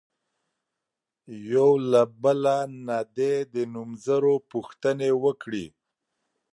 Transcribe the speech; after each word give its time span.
یو 1.53 1.71
له 1.91 2.01
بله 2.23 2.57
نه 2.87 2.97
دې 3.17 3.33
د 3.53 3.55
نومځرو 3.73 4.35
پوښتنې 4.51 5.11
وکړي. 5.23 5.65